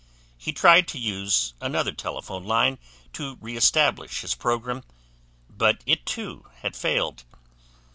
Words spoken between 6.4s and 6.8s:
had